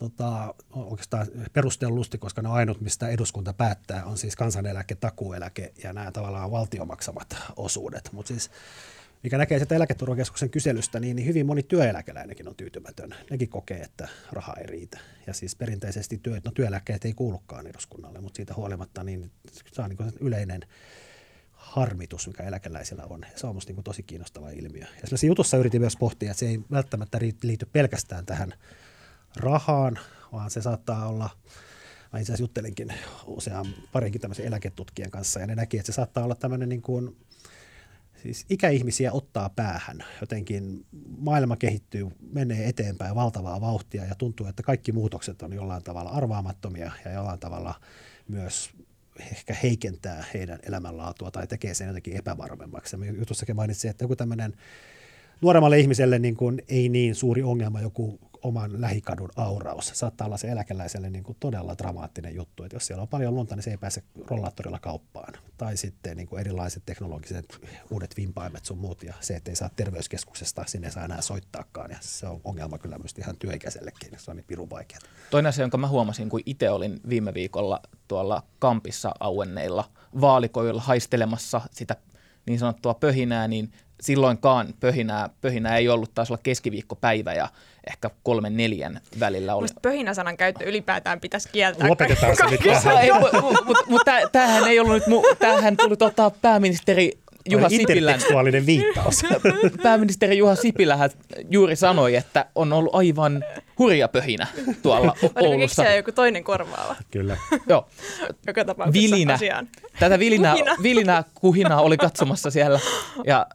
tota, 0.00 0.54
oikeastaan 0.72 1.26
perustellusti, 1.52 2.18
koska 2.18 2.42
ne 2.42 2.48
ainut, 2.48 2.80
mistä 2.80 3.08
eduskunta 3.08 3.52
päättää, 3.52 4.04
on 4.04 4.18
siis 4.18 4.36
kansaneläke, 4.36 4.94
takuueläke 4.94 5.72
ja 5.82 5.92
nämä 5.92 6.12
tavallaan 6.12 6.50
valtiomaksamat 6.50 7.36
osuudet. 7.56 8.10
Mutta 8.12 8.28
siis 8.28 8.50
mikä 9.22 9.38
näkee 9.38 9.58
sitä 9.58 9.74
eläketurvakeskuksen 9.74 10.50
kyselystä, 10.50 11.00
niin, 11.00 11.16
niin 11.16 11.26
hyvin 11.26 11.46
moni 11.46 11.62
työeläkeläinenkin 11.62 12.48
on 12.48 12.54
tyytymätön. 12.54 13.14
Nekin 13.30 13.48
kokee, 13.48 13.80
että 13.80 14.08
raha 14.32 14.54
ei 14.54 14.66
riitä. 14.66 14.98
Ja 15.26 15.32
siis 15.32 15.56
perinteisesti 15.56 16.18
työ, 16.22 16.40
no, 16.44 16.50
työeläkkeet 16.54 17.04
ei 17.04 17.12
kuulukaan 17.12 17.66
eduskunnalle, 17.66 18.20
mutta 18.20 18.36
siitä 18.36 18.54
huolimatta 18.54 19.04
niin 19.04 19.30
se 19.72 19.82
on 19.82 19.90
niin 19.90 20.12
yleinen 20.20 20.62
harmitus, 21.52 22.26
mikä 22.26 22.42
eläkeläisillä 22.42 23.04
on. 23.10 23.20
Se 23.36 23.46
on 23.46 23.54
minusta 23.54 23.72
niin 23.72 23.84
tosi 23.84 24.02
kiinnostava 24.02 24.50
ilmiö. 24.50 24.84
Ja 25.02 25.26
jutussa 25.26 25.56
yritin 25.56 25.80
myös 25.80 25.96
pohtia, 25.96 26.30
että 26.30 26.38
se 26.38 26.46
ei 26.46 26.60
välttämättä 26.70 27.18
liity 27.42 27.66
pelkästään 27.72 28.26
tähän 28.26 28.54
rahaan, 29.36 29.98
vaan 30.32 30.50
se 30.50 30.62
saattaa 30.62 31.08
olla, 31.08 31.30
mä 32.12 32.18
itse 32.18 32.32
asiassa 32.32 32.42
juttelinkin 32.42 32.92
usean 33.26 33.66
parinkin 33.92 34.20
tämmöisen 34.20 34.46
eläketutkijan 34.46 35.10
kanssa, 35.10 35.40
ja 35.40 35.46
ne 35.46 35.54
näki, 35.54 35.78
että 35.78 35.92
se 35.92 35.96
saattaa 35.96 36.24
olla 36.24 36.34
tämmöinen 36.34 36.68
niin 36.68 36.82
kuin, 36.82 37.16
siis 38.22 38.46
ikäihmisiä 38.48 39.12
ottaa 39.12 39.48
päähän. 39.48 40.04
Jotenkin 40.20 40.86
maailma 41.18 41.56
kehittyy, 41.56 42.08
menee 42.32 42.68
eteenpäin 42.68 43.14
valtavaa 43.14 43.60
vauhtia 43.60 44.04
ja 44.04 44.14
tuntuu, 44.14 44.46
että 44.46 44.62
kaikki 44.62 44.92
muutokset 44.92 45.42
on 45.42 45.52
jollain 45.52 45.82
tavalla 45.82 46.10
arvaamattomia 46.10 46.92
ja 47.04 47.12
jollain 47.12 47.40
tavalla 47.40 47.74
myös 48.28 48.70
ehkä 49.32 49.56
heikentää 49.62 50.24
heidän 50.34 50.58
elämänlaatua 50.62 51.30
tai 51.30 51.46
tekee 51.46 51.74
sen 51.74 51.86
jotenkin 51.86 52.16
epävarmemmaksi. 52.16 52.96
Ja 52.96 53.12
jutussakin 53.12 53.56
mainitsin, 53.56 53.90
että 53.90 54.04
joku 54.04 54.16
tämmöinen 54.16 54.54
nuoremmalle 55.40 55.78
ihmiselle 55.78 56.18
niin 56.18 56.36
kuin 56.36 56.62
ei 56.68 56.88
niin 56.88 57.14
suuri 57.14 57.42
ongelma 57.42 57.80
joku 57.80 58.20
oman 58.42 58.80
lähikadun 58.80 59.30
auraus. 59.36 59.90
Saattaa 59.94 60.26
olla 60.26 60.36
se 60.36 60.48
eläkeläiselle 60.48 61.10
niin 61.10 61.24
kuin 61.24 61.36
todella 61.40 61.78
dramaattinen 61.78 62.34
juttu, 62.34 62.62
että 62.62 62.76
jos 62.76 62.86
siellä 62.86 63.02
on 63.02 63.08
paljon 63.08 63.34
lunta, 63.34 63.56
niin 63.56 63.62
se 63.62 63.70
ei 63.70 63.76
pääse 63.76 64.02
rollaattorilla 64.26 64.78
kauppaan. 64.78 65.34
Tai 65.58 65.76
sitten 65.76 66.16
niin 66.16 66.28
kuin 66.28 66.40
erilaiset 66.40 66.82
teknologiset 66.86 67.60
uudet 67.90 68.16
vimpaimet 68.16 68.64
sun 68.64 68.78
muut, 68.78 69.02
ja 69.02 69.14
se, 69.20 69.36
että 69.36 69.50
ei 69.50 69.56
saa 69.56 69.70
terveyskeskuksesta, 69.76 70.64
sinne 70.66 70.90
saa 70.90 71.04
enää 71.04 71.20
soittaakaan, 71.20 71.90
ja 71.90 71.96
se 72.00 72.26
on 72.26 72.40
ongelma 72.44 72.78
kyllä 72.78 72.98
myös 72.98 73.14
ihan 73.18 73.36
työikäisellekin, 73.36 74.10
se 74.16 74.30
on 74.30 74.36
niin 74.36 74.44
pirun 74.46 74.70
vaikeaa. 74.70 75.00
Toinen 75.30 75.48
asia, 75.48 75.62
jonka 75.62 75.78
mä 75.78 75.88
huomasin, 75.88 76.28
kun 76.28 76.40
itse 76.46 76.70
olin 76.70 77.00
viime 77.08 77.34
viikolla 77.34 77.80
tuolla 78.08 78.42
kampissa 78.58 79.14
auenneilla 79.20 79.90
vaalikoilla 80.20 80.82
haistelemassa 80.82 81.60
sitä 81.70 81.96
niin 82.46 82.58
sanottua 82.58 82.94
pöhinää, 82.94 83.48
niin 83.48 83.72
silloinkaan 84.00 84.74
pöhinää, 84.80 85.28
pöhinää 85.40 85.76
ei 85.76 85.88
ollut, 85.88 86.14
taas 86.14 86.30
olla 86.30 86.40
keskiviikkopäivä 86.42 87.34
ja 87.34 87.48
ehkä 87.90 88.10
kolmen 88.22 88.56
neljän 88.56 89.00
välillä 89.20 89.54
oli. 89.54 89.64
Musta 89.64 89.80
pöhinäsanan 89.80 90.36
käyttö 90.36 90.64
ylipäätään 90.64 91.20
pitäisi 91.20 91.48
kieltää. 91.52 91.88
Lopetetaan 91.88 92.36
se 92.36 92.44
nyt 92.50 92.60
Mutta 93.42 93.64
mut, 93.64 93.78
mut, 93.88 94.02
tämähän 94.32 94.64
ei 94.64 94.80
ollut 94.80 94.94
nyt, 94.94 95.06
mu, 95.06 95.22
tämähän 95.38 95.76
tuli 95.76 95.96
tota 95.96 96.30
pääministeri 96.42 97.19
Juha 97.48 97.68
Sipilä. 97.68 98.18
viittaus. 98.66 99.22
Pääministeri 99.82 100.38
Juha 100.38 100.54
Sipilä 100.54 101.10
juuri 101.50 101.76
sanoi, 101.76 102.16
että 102.16 102.46
on 102.54 102.72
ollut 102.72 102.94
aivan 102.94 103.44
hurja 103.78 104.08
pöhinä 104.08 104.46
tuolla 104.82 105.16
Oulussa. 105.34 105.82
Oliko 105.82 105.96
joku 105.96 106.12
toinen 106.12 106.44
korvaava? 106.44 106.96
Kyllä. 107.10 107.36
Joo. 107.68 107.88
Joka 108.46 108.64
tapauksessa 108.64 109.10
vilinä. 109.10 109.34
asiaan. 109.34 109.68
Tätä 109.98 110.18
vilinää, 110.18 110.54
vilinää 110.82 111.24
kuhinaa 111.34 111.80
oli 111.80 111.96
katsomassa 111.96 112.50
siellä 112.50 112.80
ja 113.26 113.46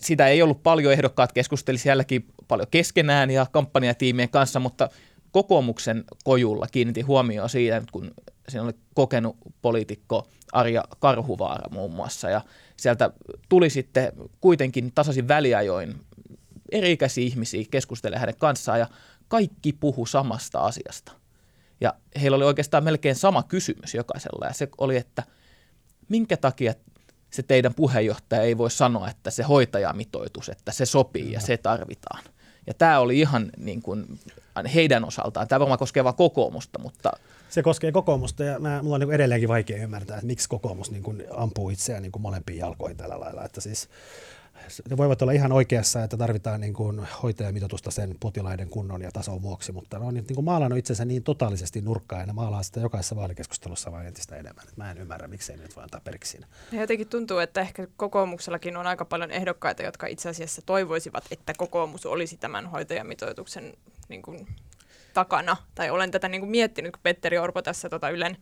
sitä 0.00 0.28
ei 0.28 0.42
ollut 0.42 0.62
paljon, 0.62 0.92
ehdokkaat 0.92 1.32
keskusteli 1.32 1.78
sielläkin 1.78 2.26
paljon 2.48 2.68
keskenään 2.70 3.30
ja 3.30 3.46
kampanjatiimien 3.52 4.28
kanssa, 4.28 4.60
mutta 4.60 4.88
kokoomuksen 5.32 6.04
kojulla 6.24 6.66
kiinnitin 6.72 7.06
huomioon 7.06 7.48
siitä, 7.48 7.82
kun 7.92 8.10
siinä 8.48 8.64
oli 8.64 8.72
kokenut 8.94 9.36
poliitikko 9.62 10.28
Arja 10.52 10.84
Karhuvaara 10.98 11.70
muun 11.70 11.94
muassa, 11.94 12.30
ja 12.30 12.40
sieltä 12.76 13.10
tuli 13.48 13.70
sitten 13.70 14.12
kuitenkin 14.40 14.92
tasaisin 14.94 15.28
väliajoin 15.28 16.00
eri-ikäisiä 16.72 17.24
ihmisiä 17.24 17.64
keskustelemaan 17.70 18.20
hänen 18.20 18.36
kanssaan, 18.38 18.78
ja 18.78 18.86
kaikki 19.28 19.72
puhu 19.72 20.06
samasta 20.06 20.60
asiasta. 20.60 21.12
Ja 21.80 21.94
heillä 22.20 22.36
oli 22.36 22.44
oikeastaan 22.44 22.84
melkein 22.84 23.16
sama 23.16 23.42
kysymys 23.42 23.94
jokaisella, 23.94 24.46
ja 24.46 24.52
se 24.52 24.68
oli, 24.78 24.96
että 24.96 25.22
minkä 26.08 26.36
takia 26.36 26.74
se 27.30 27.42
teidän 27.42 27.74
puheenjohtaja 27.74 28.42
ei 28.42 28.58
voi 28.58 28.70
sanoa, 28.70 29.10
että 29.10 29.30
se 29.30 29.42
hoitajamitoitus, 29.42 30.48
että 30.48 30.72
se 30.72 30.86
sopii 30.86 31.32
ja 31.32 31.40
se 31.40 31.56
tarvitaan. 31.56 32.24
Ja 32.66 32.74
tämä 32.74 32.98
oli 32.98 33.20
ihan 33.20 33.50
niin 33.56 33.82
kuin 33.82 34.20
heidän 34.74 35.04
osaltaan. 35.04 35.48
Tämä 35.48 35.60
varmaan 35.60 35.78
koskee 35.78 36.04
vain 36.04 36.14
kokoomusta, 36.16 36.78
mutta... 36.78 37.10
Se 37.48 37.62
koskee 37.62 37.92
kokoomusta 37.92 38.44
ja 38.44 38.58
mä, 38.58 38.82
mulla 38.82 38.94
on 38.94 39.00
niin 39.00 39.12
edelleenkin 39.12 39.48
vaikea 39.48 39.82
ymmärtää, 39.82 40.16
että 40.16 40.26
miksi 40.26 40.48
kokoomus 40.48 40.90
niin 40.90 41.02
kuin 41.02 41.24
ampuu 41.36 41.70
itseään 41.70 42.02
niin 42.02 42.12
kuin 42.12 42.22
molempiin 42.22 42.58
jalkoihin 42.58 42.96
tällä 42.96 43.20
lailla. 43.20 43.44
Että 43.44 43.60
siis 43.60 43.88
ne 44.90 44.96
voivat 44.96 45.22
olla 45.22 45.32
ihan 45.32 45.52
oikeassa, 45.52 46.04
että 46.04 46.16
tarvitaan 46.16 46.60
niin 46.60 46.74
kuin 46.74 47.00
hoitajamitoitusta 47.22 47.90
sen 47.90 48.16
potilaiden 48.20 48.68
kunnon 48.68 49.02
ja 49.02 49.10
tason 49.12 49.42
vuoksi, 49.42 49.72
mutta 49.72 49.98
ne 49.98 50.04
on 50.04 50.14
niin 50.14 50.34
kuin 50.34 50.44
maalannut 50.44 50.78
itsensä 50.78 51.04
niin 51.04 51.22
totaalisesti 51.22 51.80
nurkkaan 51.80 52.20
ja 52.20 52.26
ne 52.26 52.32
maalaa 52.32 52.62
sitä 52.62 52.80
jokaisessa 52.80 53.16
vaalikeskustelussa 53.16 53.92
vain 53.92 54.06
entistä 54.06 54.36
enemmän. 54.36 54.64
Mä 54.76 54.90
en 54.90 54.98
ymmärrä, 54.98 55.28
miksei 55.28 55.56
nyt 55.56 55.76
voi 55.76 55.82
antaa 55.82 56.00
periksi 56.00 56.30
siinä. 56.30 56.46
Ja 56.72 56.80
jotenkin 56.80 57.08
tuntuu, 57.08 57.38
että 57.38 57.60
ehkä 57.60 57.86
kokoomuksellakin 57.96 58.76
on 58.76 58.86
aika 58.86 59.04
paljon 59.04 59.30
ehdokkaita, 59.30 59.82
jotka 59.82 60.06
itse 60.06 60.28
asiassa 60.28 60.62
toivoisivat, 60.66 61.24
että 61.30 61.52
kokoomus 61.56 62.06
olisi 62.06 62.36
tämän 62.36 62.66
hoitajamitoituksen 62.70 63.74
niin 64.08 64.22
kuin 64.22 64.46
takana. 65.14 65.56
Tai 65.74 65.90
olen 65.90 66.10
tätä 66.10 66.28
niin 66.28 66.40
kuin 66.40 66.50
miettinyt, 66.50 66.92
kun 66.92 67.02
Petteri 67.02 67.38
Orpo 67.38 67.62
tässä 67.62 67.88
tota 67.88 68.10
Ylen, 68.10 68.36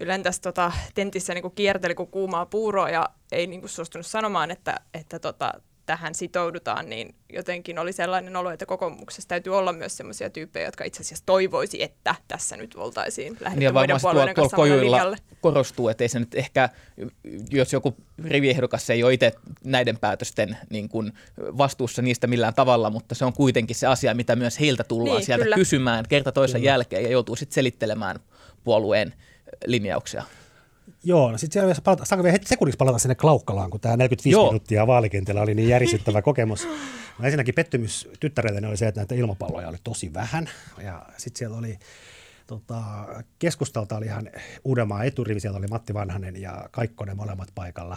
Ylen 0.00 0.22
tässä 0.22 0.42
tota, 0.42 0.72
tentissä 0.94 1.34
niin 1.34 1.42
kuin 1.42 1.54
kierteli 1.54 1.94
kuin 1.94 2.10
kuumaa 2.10 2.46
puuroa 2.46 2.90
ja 2.90 3.08
ei 3.32 3.46
niin 3.46 3.60
kuin 3.60 3.70
suostunut 3.70 4.06
sanomaan, 4.06 4.50
että, 4.50 4.80
että 4.94 5.18
tota, 5.18 5.52
tähän 5.86 6.14
sitoudutaan, 6.14 6.88
niin 6.88 7.14
jotenkin 7.32 7.78
oli 7.78 7.92
sellainen 7.92 8.36
olo, 8.36 8.50
että 8.50 8.66
kokoomuksessa 8.66 9.28
täytyy 9.28 9.58
olla 9.58 9.72
myös 9.72 9.96
sellaisia 9.96 10.30
tyyppejä, 10.30 10.66
jotka 10.66 10.84
itse 10.84 11.00
asiassa 11.00 11.26
toivoisi, 11.26 11.82
että 11.82 12.14
tässä 12.28 12.56
nyt 12.56 12.74
oltaisiin 12.74 13.36
lähdetty 13.40 13.64
niin 13.64 13.74
muiden 13.74 13.96
puolueiden 14.02 14.34
kanssa 14.34 14.56
tuolla 14.56 15.16
korostuu, 15.40 15.88
että 15.88 16.04
ei 16.04 16.08
se 16.08 16.18
nyt 16.18 16.34
ehkä, 16.34 16.68
jos 17.50 17.72
joku 17.72 17.96
riviehdokas 18.24 18.90
ei 18.90 19.02
ole 19.02 19.14
itse 19.14 19.32
näiden 19.64 19.98
päätösten 19.98 20.56
niin 20.70 20.88
kuin 20.88 21.12
vastuussa 21.38 22.02
niistä 22.02 22.26
millään 22.26 22.54
tavalla, 22.54 22.90
mutta 22.90 23.14
se 23.14 23.24
on 23.24 23.32
kuitenkin 23.32 23.76
se 23.76 23.86
asia, 23.86 24.14
mitä 24.14 24.36
myös 24.36 24.60
heiltä 24.60 24.84
tullaan 24.84 25.16
niin, 25.16 25.26
sieltä 25.26 25.44
kyllä. 25.44 25.56
kysymään 25.56 26.04
kerta 26.08 26.32
toisen 26.32 26.60
kyllä. 26.60 26.72
jälkeen 26.72 27.02
ja 27.02 27.10
joutuu 27.10 27.36
sitten 27.36 27.54
selittelemään 27.54 28.20
puolueen 28.64 29.14
linjauksia. 29.66 30.22
Joo, 31.04 31.32
no 31.32 31.38
sitten 31.38 31.52
siellä 31.62 31.74
palata, 31.84 32.04
saanko 32.04 32.22
vielä 32.24 32.32
heti 32.32 32.48
sekunniksi 32.48 32.76
palata 32.76 32.98
sinne 32.98 33.14
Klaukkalaan, 33.14 33.70
kun 33.70 33.80
tämä 33.80 33.96
45 33.96 34.30
Joo. 34.30 34.46
minuuttia 34.46 34.86
vaalikentällä 34.86 35.42
oli 35.42 35.54
niin 35.54 35.68
järisyttävä 35.68 36.22
kokemus. 36.32 36.68
No 37.18 37.24
ensinnäkin 37.24 37.54
pettymys 37.54 38.08
tyttärelle 38.20 38.68
oli 38.68 38.76
se, 38.76 38.88
että 38.88 39.00
näitä 39.00 39.14
ilmapalloja 39.14 39.68
oli 39.68 39.76
tosi 39.84 40.14
vähän. 40.14 40.50
Ja 40.82 41.06
sitten 41.16 41.38
siellä 41.38 41.56
oli 41.56 41.78
tota, 42.46 42.82
keskustalta 43.38 43.96
oli 43.96 44.06
ihan 44.06 44.30
Uudenmaan 44.64 45.06
eturivi, 45.06 45.40
siellä 45.40 45.58
oli 45.58 45.66
Matti 45.66 45.94
Vanhanen 45.94 46.40
ja 46.40 46.68
Kaikkonen 46.70 47.16
molemmat 47.16 47.48
paikalla 47.54 47.96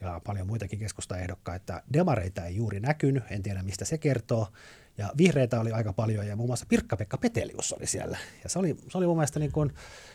ja 0.00 0.20
paljon 0.24 0.46
muitakin 0.46 0.78
keskustaehdokkaita. 0.78 1.82
Demareita 1.92 2.44
ei 2.44 2.56
juuri 2.56 2.80
näkynyt, 2.80 3.24
en 3.30 3.42
tiedä 3.42 3.62
mistä 3.62 3.84
se 3.84 3.98
kertoo. 3.98 4.48
Ja 4.98 5.12
vihreitä 5.18 5.60
oli 5.60 5.72
aika 5.72 5.92
paljon 5.92 6.26
ja 6.26 6.36
muun 6.36 6.48
muassa 6.48 6.66
Pirkka-Pekka 6.68 7.18
Petelius 7.18 7.72
oli 7.72 7.86
siellä. 7.86 8.18
Ja 8.42 8.48
se 8.48 8.58
oli, 8.58 8.76
se 8.88 8.98
oli 8.98 9.06
mun 9.06 9.16
mielestä 9.16 9.40
niin 9.40 9.52
kuin, 9.52 9.72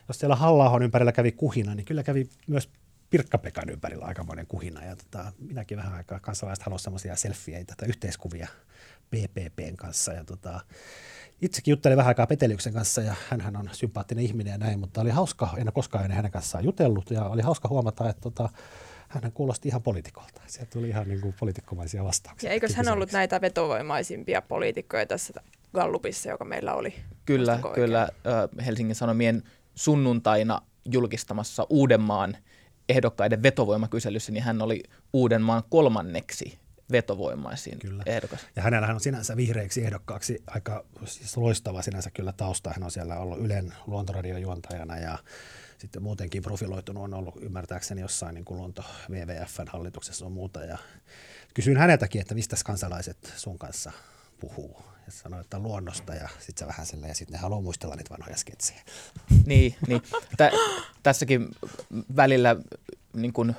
jos 0.07 0.19
siellä 0.19 0.35
halla 0.35 0.79
ympärillä 0.83 1.11
kävi 1.11 1.31
kuhina, 1.31 1.75
niin 1.75 1.85
kyllä 1.85 2.03
kävi 2.03 2.29
myös 2.47 2.69
Pirkka-Pekan 3.09 3.69
ympärillä 3.69 4.05
aikamoinen 4.05 4.47
kuhina. 4.47 4.85
Ja 4.85 4.95
tota, 4.95 5.33
minäkin 5.39 5.77
vähän 5.77 5.93
aikaa 5.93 6.19
kansalaiset 6.19 6.65
halusivat 6.65 6.83
semmoisia 6.83 7.15
selfieitä 7.15 7.73
tai 7.77 7.89
yhteiskuvia 7.89 8.47
PPPn 9.09 9.75
kanssa. 9.75 10.13
Ja 10.13 10.23
tota, 10.23 10.59
itsekin 11.41 11.71
juttelin 11.71 11.97
vähän 11.97 12.09
aikaa 12.09 12.27
Peteliuksen 12.27 12.73
kanssa 12.73 13.01
ja 13.01 13.15
hän 13.29 13.55
on 13.55 13.69
sympaattinen 13.71 14.25
ihminen 14.25 14.51
ja 14.51 14.57
näin, 14.57 14.79
mutta 14.79 15.01
oli 15.01 15.09
hauska, 15.09 15.49
en 15.57 15.63
ole 15.63 15.71
koskaan 15.71 16.03
ennen 16.03 16.15
hänen 16.15 16.31
kanssaan 16.31 16.63
jutellut 16.63 17.11
ja 17.11 17.25
oli 17.25 17.41
hauska 17.41 17.67
huomata, 17.67 18.09
että 18.09 18.21
tota, 18.21 18.49
hän 19.21 19.31
kuulosti 19.31 19.69
ihan 19.69 19.81
poliitikolta. 19.81 20.41
Sieltä 20.47 20.71
tuli 20.71 20.89
ihan 20.89 21.07
niin 21.07 21.21
kuin 21.21 21.35
poliitikkomaisia 21.39 22.03
vastauksia. 22.03 22.49
Ja 22.49 22.53
eikö 22.53 22.67
hän 22.75 22.89
ollut 22.89 23.11
näitä 23.11 23.41
vetovoimaisimpia 23.41 24.41
poliitikkoja 24.41 25.05
tässä 25.05 25.33
Gallupissa, 25.73 26.29
joka 26.29 26.45
meillä 26.45 26.73
oli? 26.73 26.93
Kyllä, 27.25 27.59
kyllä. 27.73 28.09
Helsingin 28.65 28.95
Sanomien 28.95 29.43
sunnuntaina 29.75 30.61
julkistamassa 30.85 31.67
Uudenmaan 31.69 32.37
ehdokkaiden 32.89 33.43
vetovoimakyselyssä, 33.43 34.31
niin 34.31 34.43
hän 34.43 34.61
oli 34.61 34.83
Uudenmaan 35.13 35.63
kolmanneksi 35.69 36.57
vetovoimaisin 36.91 37.79
kyllä. 37.79 38.03
ehdokas. 38.05 38.47
Ja 38.55 38.61
hänellä 38.61 38.87
on 38.87 38.99
sinänsä 38.99 39.37
vihreäksi 39.37 39.85
ehdokkaaksi 39.85 40.43
aika 40.47 40.85
siis 41.05 41.37
loistava 41.37 41.81
sinänsä 41.81 42.11
kyllä 42.11 42.31
tausta. 42.31 42.71
Hän 42.73 42.83
on 42.83 42.91
siellä 42.91 43.19
ollut 43.19 43.39
Ylen 43.39 43.73
luontoradiojuontajana 43.87 44.97
ja 44.99 45.17
sitten 45.83 46.03
muutenkin 46.03 46.43
profiloitunut 46.43 47.03
on 47.03 47.13
ollut 47.13 47.35
ymmärtääkseni 47.41 48.01
jossain 48.01 48.35
niin 48.35 48.45
kuin 48.45 48.57
luonto 48.57 48.83
WWFn 49.09 49.67
hallituksessa 49.67 50.25
on 50.25 50.31
muuta. 50.31 50.63
Ja 50.63 50.77
kysyin 51.53 51.77
häneltäkin, 51.77 52.21
että 52.21 52.35
mistä 52.35 52.55
kansalaiset 52.65 53.33
sun 53.37 53.59
kanssa 53.59 53.91
puhuu. 54.39 54.77
Ja 55.05 55.11
sanoi, 55.11 55.41
että 55.41 55.59
luonnosta 55.59 56.15
ja 56.15 56.29
sitten 56.39 56.59
se 56.59 56.67
vähän 56.67 56.85
silleen, 56.85 57.09
ja 57.09 57.15
sitten 57.15 57.33
ne 57.33 57.39
haluaa 57.39 57.61
muistella 57.61 57.95
niitä 57.95 58.09
vanhoja 58.09 58.37
sketsejä. 58.37 58.81
Niin, 59.45 59.75
niin. 59.87 60.01
Tä, 60.37 60.51
tässäkin 61.03 61.49
välillä 62.15 62.55
niin 63.13 63.33
kun 63.33 63.55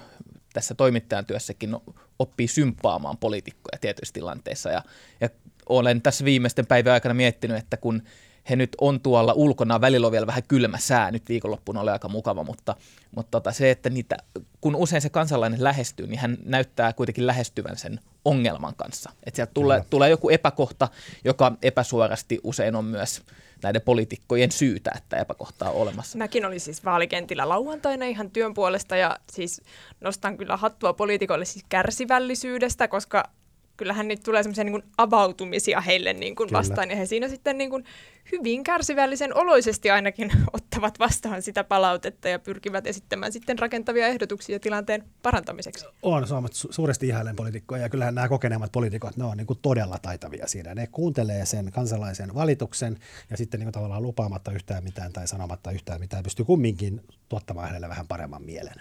tässä 0.52 0.74
toimittajan 0.74 1.26
työssäkin 1.26 1.76
oppii 2.18 2.48
symppaamaan 2.48 3.18
poliitikkoja 3.18 3.78
tietyissä 3.80 4.12
tilanteissa. 4.12 4.70
Ja, 4.70 4.82
ja 5.20 5.28
olen 5.68 6.02
tässä 6.02 6.24
viimeisten 6.24 6.66
päivän 6.66 6.92
aikana 6.92 7.14
miettinyt, 7.14 7.56
että 7.56 7.76
kun 7.76 8.02
he 8.50 8.56
nyt 8.56 8.70
on 8.80 9.00
tuolla 9.00 9.32
ulkona, 9.32 9.80
välillä 9.80 10.06
on 10.06 10.12
vielä 10.12 10.26
vähän 10.26 10.42
kylmä 10.48 10.78
sää, 10.78 11.10
nyt 11.10 11.28
viikonloppuna 11.28 11.80
oli 11.80 11.90
aika 11.90 12.08
mukava, 12.08 12.44
mutta, 12.44 12.76
mutta 13.16 13.30
tota, 13.30 13.52
se, 13.52 13.70
että 13.70 13.90
niitä, 13.90 14.16
kun 14.60 14.76
usein 14.76 15.02
se 15.02 15.08
kansalainen 15.08 15.64
lähestyy, 15.64 16.06
niin 16.06 16.18
hän 16.18 16.38
näyttää 16.44 16.92
kuitenkin 16.92 17.26
lähestyvän 17.26 17.76
sen 17.76 18.00
ongelman 18.24 18.74
kanssa. 18.76 19.10
Että 19.26 19.36
sieltä 19.36 19.54
tulee, 19.54 19.84
tulee 19.90 20.10
joku 20.10 20.28
epäkohta, 20.30 20.88
joka 21.24 21.52
epäsuorasti 21.62 22.40
usein 22.42 22.76
on 22.76 22.84
myös 22.84 23.22
näiden 23.62 23.82
poliitikkojen 23.82 24.50
syytä, 24.50 24.90
että 24.96 25.16
epäkohtaa 25.16 25.70
on 25.70 25.82
olemassa. 25.82 26.18
Mäkin 26.18 26.46
olin 26.46 26.60
siis 26.60 26.84
vaalikentillä 26.84 27.48
lauantaina 27.48 28.06
ihan 28.06 28.30
työn 28.30 28.54
puolesta 28.54 28.96
ja 28.96 29.18
siis 29.32 29.62
nostan 30.00 30.36
kyllä 30.36 30.56
hattua 30.56 30.92
poliitikoille 30.92 31.44
siis 31.44 31.64
kärsivällisyydestä, 31.68 32.88
koska 32.88 33.30
kyllähän 33.76 34.08
nyt 34.08 34.22
tulee 34.22 34.42
semmoisia 34.42 34.64
niin 34.64 34.82
avautumisia 34.98 35.80
heille 35.80 36.12
niin 36.12 36.36
kuin 36.36 36.52
vastaan, 36.52 36.90
ja 36.90 36.96
he 36.96 37.06
siinä 37.06 37.28
sitten 37.28 37.58
niin 37.58 37.70
kuin 37.70 37.84
hyvin 38.32 38.64
kärsivällisen 38.64 39.36
oloisesti 39.36 39.90
ainakin 39.90 40.32
ottavat 40.52 40.98
vastaan 40.98 41.42
sitä 41.42 41.64
palautetta 41.64 42.28
ja 42.28 42.38
pyrkivät 42.38 42.86
esittämään 42.86 43.32
sitten 43.32 43.58
rakentavia 43.58 44.06
ehdotuksia 44.06 44.60
tilanteen 44.60 45.04
parantamiseksi. 45.22 45.86
On, 46.02 46.28
Suomet 46.28 46.52
su- 46.52 46.72
suuresti 46.72 47.08
ihailen 47.08 47.36
poliitikkoja, 47.36 47.82
ja 47.82 47.88
kyllähän 47.88 48.14
nämä 48.14 48.28
kokeneemmat 48.28 48.72
poliitikot, 48.72 49.16
ne 49.16 49.24
on 49.24 49.36
niin 49.36 49.46
kuin 49.46 49.58
todella 49.62 49.98
taitavia 50.02 50.46
siinä. 50.46 50.74
Ne 50.74 50.86
kuuntelee 50.86 51.46
sen 51.46 51.72
kansalaisen 51.72 52.34
valituksen, 52.34 52.98
ja 53.30 53.36
sitten 53.36 53.60
niin 53.60 53.66
kuin 53.66 53.72
tavallaan 53.72 54.02
lupaamatta 54.02 54.52
yhtään 54.52 54.84
mitään 54.84 55.12
tai 55.12 55.28
sanomatta 55.28 55.70
yhtään 55.70 56.00
mitään, 56.00 56.22
pystyy 56.22 56.44
kumminkin 56.44 57.00
tuottamaan 57.28 57.68
hänelle 57.68 57.88
vähän 57.88 58.06
paremman 58.06 58.42
mielen. 58.42 58.80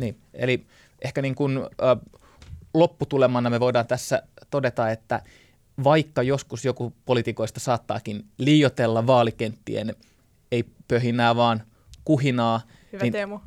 Niin, 0.00 0.16
eli 0.34 0.66
ehkä 1.04 1.22
niin 1.22 1.34
kuin, 1.34 1.58
äh, 1.58 2.20
lopputulemana 2.74 3.50
me 3.50 3.60
voidaan 3.60 3.86
tässä 3.86 4.22
todeta, 4.50 4.90
että 4.90 5.22
vaikka 5.84 6.22
joskus 6.22 6.64
joku 6.64 6.92
poliitikoista 7.04 7.60
saattaakin 7.60 8.24
liiotella 8.38 9.06
vaalikenttien, 9.06 9.94
ei 10.52 10.64
pöhinää 10.88 11.36
vaan 11.36 11.62
kuhinaa. 12.04 12.60
Hyvä 12.92 13.02
niin 13.02 13.12
Teemu. 13.12 13.40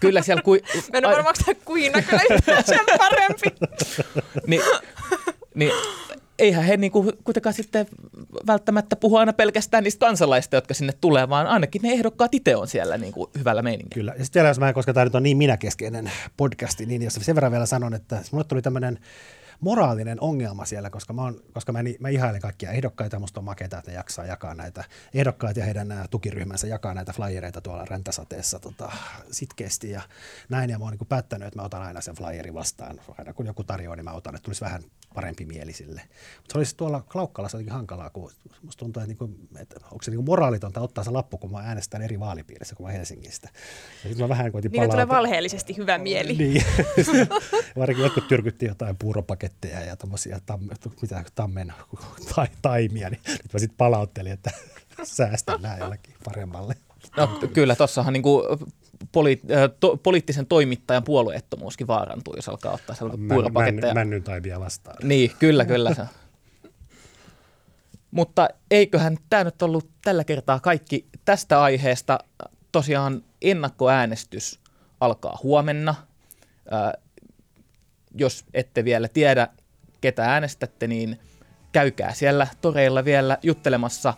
Kyllä 0.00 0.22
siellä... 0.22 0.42
Ku... 0.42 0.52
Mä 0.92 0.98
en 0.98 1.04
varmaan 1.04 1.34
kuhina, 1.64 2.02
kyllä 2.02 2.62
sen 2.62 2.80
parempi. 2.98 3.66
niin, 4.46 4.62
niin 5.54 5.72
eihän 6.38 6.64
he 6.64 6.76
niinku 6.76 7.12
kuitenkaan 7.24 7.54
sitten 7.54 7.86
välttämättä 8.46 8.96
puhu 8.96 9.16
aina 9.16 9.32
pelkästään 9.32 9.84
niistä 9.84 10.06
kansalaisista, 10.06 10.56
jotka 10.56 10.74
sinne 10.74 10.92
tulee, 11.00 11.28
vaan 11.28 11.46
ainakin 11.46 11.82
ne 11.82 11.92
ehdokkaat 11.92 12.34
itse 12.34 12.56
on 12.56 12.68
siellä 12.68 12.98
niinku 12.98 13.30
hyvällä 13.38 13.62
meiningillä. 13.62 13.94
Kyllä. 13.94 14.14
Ja 14.18 14.24
sitten 14.24 14.40
vielä, 14.40 14.50
jos 14.50 14.58
mä, 14.58 14.72
koska 14.72 14.94
tämä 14.94 15.04
nyt 15.04 15.14
on 15.14 15.22
niin 15.22 15.36
minäkeskeinen 15.36 16.10
podcasti, 16.36 16.86
niin 16.86 17.02
jos 17.02 17.14
sen 17.14 17.34
verran 17.34 17.52
vielä 17.52 17.66
sanon, 17.66 17.94
että 17.94 18.22
mulle 18.32 18.44
tuli 18.44 18.62
tämmöinen 18.62 18.98
moraalinen 19.60 20.20
ongelma 20.20 20.64
siellä, 20.64 20.90
koska 20.90 21.12
mä, 21.12 21.22
on, 21.22 21.40
koska 21.52 21.72
mä, 21.72 21.78
mä 22.00 22.08
ihailen 22.08 22.40
kaikkia 22.40 22.70
ehdokkaita, 22.70 23.18
musta 23.18 23.40
on 23.40 23.44
makeata, 23.44 23.78
että 23.78 23.90
ne 23.90 23.96
jaksaa 23.96 24.24
jakaa 24.24 24.54
näitä 24.54 24.84
ehdokkaat 25.14 25.56
ja 25.56 25.64
heidän 25.64 26.04
tukiryhmänsä 26.10 26.66
jakaa 26.66 26.94
näitä 26.94 27.12
flyereita 27.12 27.60
tuolla 27.60 27.84
räntäsateessa 27.84 28.58
tota, 28.58 28.92
sitkeästi 29.30 29.90
ja 29.90 30.02
näin, 30.48 30.70
ja 30.70 30.78
mä 30.78 30.84
oon 30.84 30.92
niin 30.92 31.08
päättänyt, 31.08 31.48
että 31.48 31.58
mä 31.58 31.66
otan 31.66 31.82
aina 31.82 32.00
sen 32.00 32.14
flyerin 32.14 32.54
vastaan, 32.54 33.00
aina 33.18 33.32
kun 33.32 33.46
joku 33.46 33.64
tarjoaa, 33.64 33.96
niin 33.96 34.04
mä 34.04 34.12
otan, 34.12 34.34
että 34.34 34.44
tulisi 34.44 34.64
vähän 34.64 34.82
parempi 35.18 35.44
mieli 35.44 35.72
sille. 35.72 36.00
Mutta 36.36 36.52
se 36.52 36.58
olisi 36.58 36.76
tuolla 36.76 37.00
Klaukkalassa 37.12 37.56
jotenkin 37.56 37.72
hankalaa, 37.72 38.10
kun 38.10 38.30
musta 38.62 38.78
tuntuu, 38.78 39.02
että, 39.02 39.06
niinku, 39.08 39.30
että 39.60 39.76
onko 39.84 40.02
se 40.02 40.10
niinku 40.10 40.22
moraalitonta 40.22 40.80
ottaa 40.80 41.04
se 41.04 41.10
lappu, 41.10 41.38
kun 41.38 41.50
mä 41.50 41.58
äänestän 41.58 42.02
eri 42.02 42.20
vaalipiirissä 42.20 42.74
kuin 42.74 42.86
mä 42.86 42.92
Helsingistä. 42.92 43.48
Ja 44.04 44.16
mä 44.16 44.28
vähän 44.28 44.52
koitin 44.52 44.72
niin 44.72 44.90
tulee 44.90 45.08
valheellisesti 45.08 45.76
hyvä 45.76 45.98
mieli. 45.98 46.32
niin. 46.32 46.62
Varsinkin 47.78 48.04
jotkut 48.04 48.28
tyrkytti 48.28 48.66
jotain 48.66 48.96
puuropaketteja 48.98 49.80
ja 49.80 49.96
tommosia 49.96 50.40
tam, 50.46 50.60
mitä, 51.02 51.24
tammen 51.34 51.72
tai, 52.34 52.46
taimia, 52.62 53.10
niin 53.10 53.20
nyt 53.28 53.52
mä 53.52 53.58
sitten 53.58 53.76
palauttelin, 53.76 54.32
että 54.32 54.50
säästän 55.02 55.62
nämä 55.62 55.76
jollakin 55.78 56.14
paremmalle. 56.24 56.74
No, 57.18 57.48
kyllä, 57.52 57.76
tuossahan 57.76 58.12
niinku 58.12 58.42
poli, 59.12 59.40
äh, 59.50 59.70
to, 59.80 59.96
poliittisen 59.96 60.46
toimittajan 60.46 61.04
puolueettomuuskin 61.04 61.86
vaarantuu, 61.86 62.34
jos 62.36 62.48
alkaa 62.48 62.72
ottaa 62.72 62.96
sellaisia 62.96 63.28
puuropaketteja. 63.28 63.94
Männy, 63.94 64.00
männyn 64.00 64.22
taimia 64.22 64.60
vastaan. 64.60 64.96
Niin, 65.02 65.30
kyllä, 65.38 65.64
kyllä. 65.64 65.94
Se. 65.94 66.02
Mutta 68.10 68.48
eiköhän 68.70 69.16
tämä 69.30 69.44
nyt 69.44 69.62
ollut 69.62 69.90
tällä 70.04 70.24
kertaa 70.24 70.60
kaikki 70.60 71.06
tästä 71.24 71.62
aiheesta. 71.62 72.18
Tosiaan 72.72 73.22
ennakkoäänestys 73.42 74.60
alkaa 75.00 75.38
huomenna. 75.42 75.94
jos 78.14 78.44
ette 78.54 78.84
vielä 78.84 79.08
tiedä, 79.08 79.48
ketä 80.00 80.24
äänestätte, 80.24 80.86
niin 80.86 81.20
käykää 81.72 82.14
siellä 82.14 82.46
toreilla 82.60 83.04
vielä 83.04 83.38
juttelemassa 83.42 84.14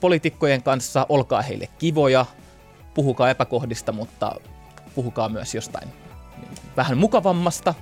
poliitikkojen 0.00 0.62
kanssa, 0.62 1.06
olkaa 1.08 1.42
heille 1.42 1.68
kivoja, 1.78 2.26
puhukaa 2.94 3.30
epäkohdista, 3.30 3.92
mutta 3.92 4.34
puhukaa 4.94 5.28
myös 5.28 5.54
jostain 5.54 5.88
vähän 6.76 6.98
mukavammasta. 6.98 7.74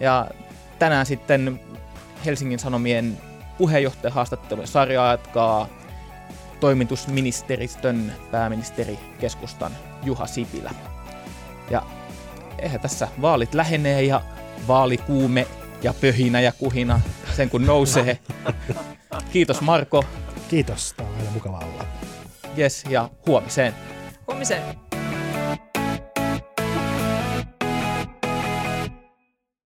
Ja 0.00 0.26
tänään 0.78 1.06
sitten 1.06 1.60
Helsingin 2.24 2.58
Sanomien 2.58 3.18
puheenjohtajahaastattelujen 3.58 4.68
sarja 4.68 5.10
jatkaa 5.10 5.68
toimitusministeristön 6.60 8.12
pääministeri 8.30 8.98
keskustan 9.20 9.72
Juha 10.02 10.26
Sipilä. 10.26 10.70
Ja 11.70 11.82
eihän 12.58 12.80
tässä 12.80 13.08
vaalit 13.22 13.54
lähenee 13.54 14.02
ja 14.02 14.22
vaalikuume 14.68 15.46
ja 15.82 15.94
pöhinä 16.00 16.40
ja 16.40 16.52
kuhina 16.52 17.00
sen 17.36 17.50
kun 17.50 17.66
nousee. 17.66 18.18
Kiitos 19.32 19.60
Marko. 19.60 20.04
Kiitos, 20.48 20.92
tämä 20.96 21.08
on 21.08 21.16
aina 21.18 21.30
mukava 21.30 21.58
olla. 21.58 21.84
Yes, 22.58 22.84
ja 22.88 23.10
huomiseen. 23.26 23.74
Huomiseen. 24.26 24.85